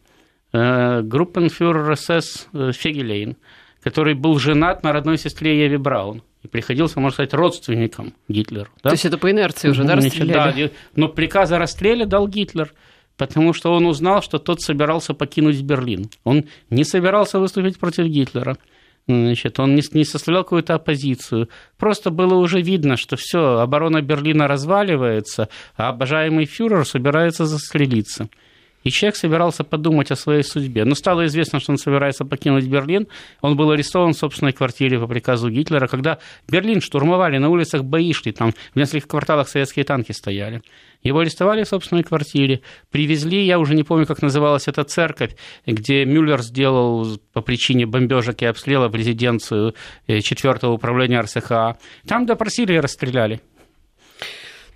[0.52, 3.38] группенфюрер СС Фегелейн,
[3.84, 8.70] который был женат на родной сестре Еве Браун и приходился, можно сказать, родственником Гитлеру.
[8.84, 8.90] Да?
[8.90, 10.68] То есть это по инерции уже, да, расстреляли?
[10.68, 12.74] Да, но приказ о расстреле дал Гитлер,
[13.18, 16.10] потому что он узнал, что тот собирался покинуть Берлин.
[16.24, 18.58] Он не собирался выступить против Гитлера.
[19.08, 21.50] Значит, он не, не составлял какую-то оппозицию.
[21.78, 28.30] Просто было уже видно, что все, оборона Берлина разваливается, а обожаемый фюрер собирается застрелиться.
[28.84, 30.86] И человек собирался подумать о своей судьбе.
[30.86, 33.08] Но стало известно, что он собирается покинуть Берлин.
[33.42, 35.88] Он был арестован в собственной квартире по приказу Гитлера.
[35.88, 40.62] Когда Берлин штурмовали, на улицах бои шли, там в нескольких кварталах советские танки стояли.
[41.04, 42.62] Его арестовали в собственной квартире,
[42.92, 48.42] привезли, я уже не помню, как называлась эта церковь, где Мюллер сделал по причине бомбежек
[48.42, 49.76] и обстрела в резиденцию
[50.08, 51.78] 4 управления РСХА.
[52.06, 53.40] Там допросили и расстреляли.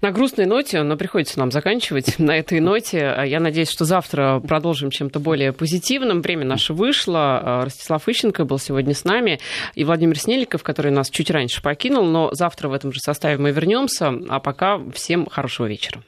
[0.04, 3.16] На грустной ноте, но приходится нам заканчивать на этой ноте.
[3.26, 6.22] Я надеюсь, что завтра продолжим чем-то более позитивным.
[6.22, 7.62] Время наше вышло.
[7.64, 9.40] Ростислав Ищенко был сегодня с нами.
[9.76, 12.04] И Владимир Снеликов, который нас чуть раньше покинул.
[12.04, 14.14] Но завтра в этом же составе мы вернемся.
[14.28, 16.04] А пока всем хорошего вечера.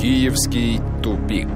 [0.00, 1.48] Киевский тупик.